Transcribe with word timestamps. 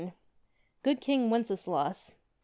29 0.01 0.15
GOOD 0.95 0.99
KING 0.99 1.29
WENCESLAUS. 1.29 2.15